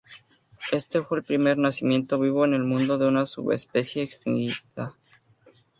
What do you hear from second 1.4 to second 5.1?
nacimiento vivo en el mundo de una subespecie extinguida.